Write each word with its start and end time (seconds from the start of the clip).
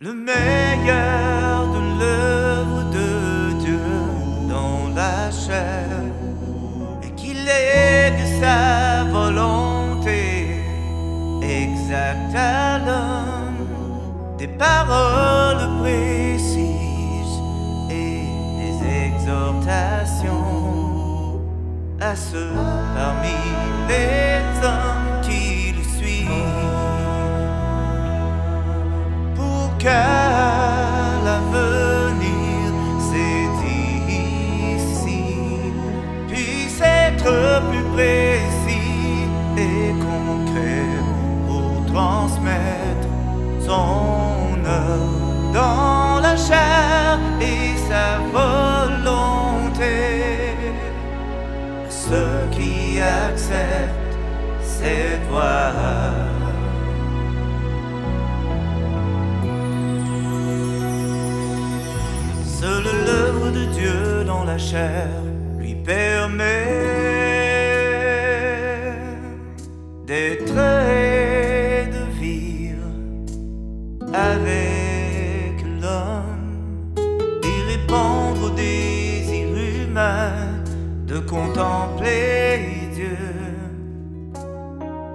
Le 0.00 0.14
meilleur 0.14 1.72
de 1.72 1.98
l'œuvre 1.98 2.84
de 2.92 3.52
Dieu 3.58 3.80
dans 4.48 4.94
la 4.94 5.28
chair 5.32 5.88
et 7.02 7.10
qu'il 7.16 7.44
lègue 7.44 8.24
sa 8.40 9.02
volonté 9.10 10.62
exacte 11.42 12.36
à 12.36 12.78
l'homme. 12.78 13.66
Des 14.38 14.46
paroles 14.46 15.68
précises 15.80 17.40
et 17.90 18.22
des 18.60 18.76
exhortations 19.06 20.30
à 22.00 22.14
ceux 22.14 22.54
parmi 22.94 23.34
les 23.88 24.27
son 43.68 44.64
œuvre 44.64 45.52
dans 45.52 46.20
la 46.26 46.34
chair 46.36 47.18
et 47.40 47.76
sa 47.88 48.06
volonté 48.38 49.96
ceux 51.90 52.40
qui 52.56 52.98
acceptent 53.00 54.16
cette 54.62 55.24
voie. 55.30 55.72
Seule 62.60 62.90
l'œuvre 63.06 63.50
de 63.58 63.64
Dieu 63.78 64.24
dans 64.24 64.44
la 64.44 64.58
chair 64.58 65.08
lui 65.58 65.74
permet 65.74 66.57
de 81.06 81.18
contempler 81.20 82.88
Dieu, 82.94 83.18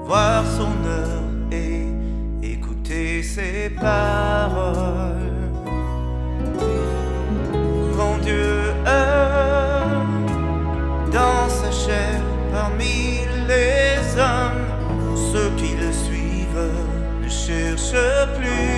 voir 0.06 0.44
son 0.46 0.74
œuvre 0.88 1.24
et 1.52 1.86
écouter 2.42 3.22
ses 3.22 3.70
paroles. 3.70 5.14
Quand 7.96 8.18
Dieu 8.22 8.74
dans 11.12 11.48
sa 11.48 11.72
chair 11.72 12.20
parmi 12.52 13.20
les 13.48 14.20
hommes, 14.20 14.66
ceux 15.32 15.52
qui 15.58 15.76
le 15.76 15.92
suivent 15.92 16.72
ne 17.24 17.30
cherchent 17.30 18.10
plus, 18.38 18.70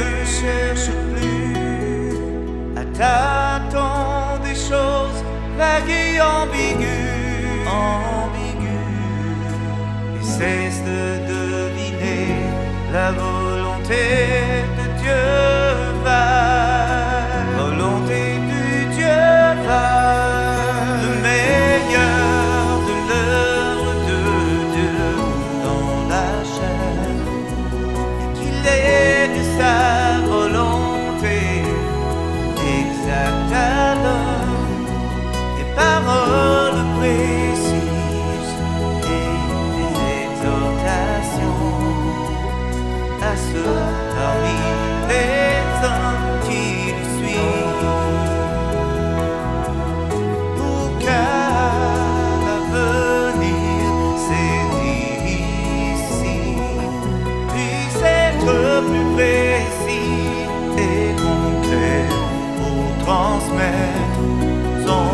ne 0.00 0.10
cherchent 0.24 0.96
plus 1.12 2.16
à 2.76 2.84
choses 2.94 3.37
vagues 5.88 5.90
et 5.90 6.20
ambiguës, 6.20 7.66
ambiguës, 7.66 8.68
et 10.20 10.24
cessent 10.24 10.84
de 10.84 11.18
deviner 11.28 12.36
la 12.92 13.12
volonté 13.12 14.57
pour 63.48 63.56
transmettre 63.56 64.20
son 64.86 65.08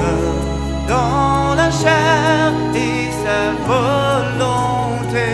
œuvre 0.00 0.44
dans 0.88 1.54
la 1.54 1.70
chair 1.70 2.52
et 2.74 3.10
sa 3.24 3.40
volonté. 3.66 5.30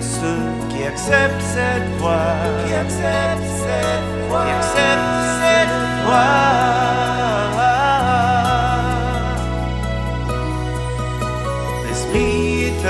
Ceux 0.00 0.46
qui 0.68 0.84
acceptent 0.84 1.42
cette 1.42 1.88
voie, 1.98 2.36
qui 2.66 2.74
acceptent 2.74 3.52
cette 3.64 4.28
voie, 4.28 4.44
qui 4.44 4.50
acceptent 4.50 5.26
cette 5.42 5.74
voie. 6.04 6.44
L'esprit 11.86 12.64
est 12.70 12.84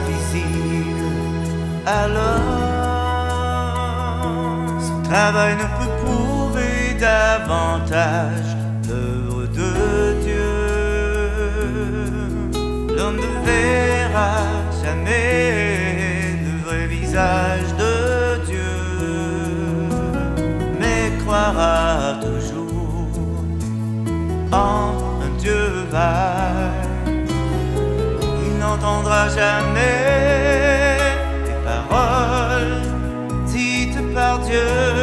invisible, 0.00 1.12
alors 1.86 2.60
son 4.80 4.98
travail 5.02 5.54
ne 5.54 5.66
peut 5.78 5.92
prouver 6.04 6.29
davantage 7.00 8.56
l'œuvre 8.86 9.46
de 9.46 9.72
Dieu. 10.22 10.52
L'homme 12.94 13.16
ne 13.16 13.32
verra 13.46 14.34
jamais 14.84 16.36
le 16.44 16.52
vrai 16.66 16.86
visage 16.86 17.70
de 17.78 18.44
Dieu, 18.44 18.76
mais 20.78 21.02
croira 21.20 22.20
toujours 22.20 23.12
en 24.52 25.22
un 25.24 25.32
Dieu 25.38 25.64
vague. 25.90 27.30
Il 28.44 28.58
n'entendra 28.58 29.28
jamais 29.30 30.98
les 31.46 31.60
paroles 31.64 32.82
dites 33.46 34.14
par 34.14 34.38
Dieu. 34.40 34.99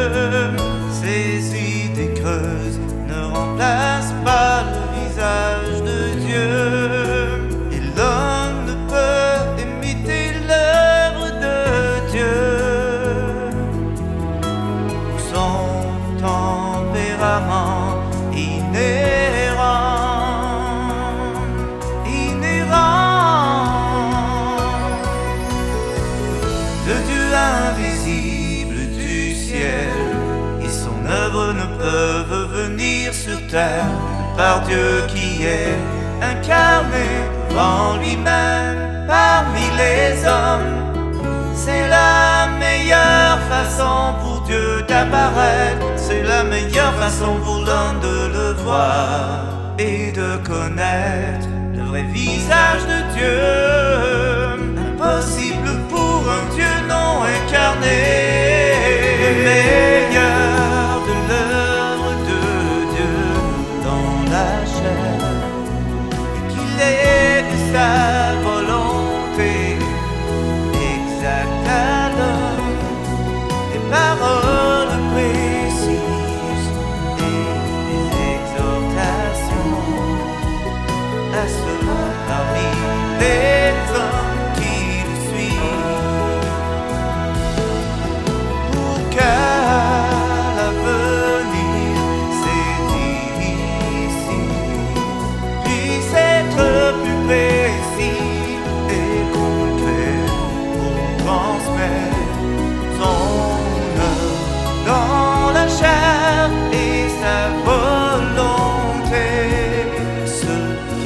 Par 34.36 34.60
Dieu 34.66 35.04
qui 35.08 35.44
est 35.44 35.76
incarné 36.22 37.08
en 37.56 37.96
lui-même 37.96 39.06
parmi 39.06 39.64
les 39.76 40.24
hommes. 40.26 40.74
C'est 41.54 41.88
la 41.88 42.48
meilleure 42.58 43.38
façon 43.48 44.14
pour 44.22 44.42
Dieu 44.42 44.82
d'apparaître, 44.88 45.86
c'est 45.96 46.22
la 46.22 46.44
meilleure 46.44 46.94
façon 46.94 47.36
pour 47.44 47.56
l'homme 47.56 48.00
de 48.00 48.28
le 48.36 48.52
voir 48.62 49.44
et 49.78 50.12
de 50.12 50.36
connaître 50.46 51.48
le 51.74 51.82
vrai 51.84 52.02
visage 52.02 52.82
de 52.82 53.14
Dieu. 53.16 53.67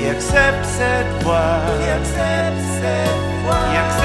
He 0.03 0.09
accepts 0.09 0.67
cette 0.67 1.23
voix, 1.23 1.61
qui 1.79 1.89
accepte 1.89 2.61
cette 2.81 3.45
voix, 3.45 3.55
qui 3.71 3.77
accepte 3.77 4.02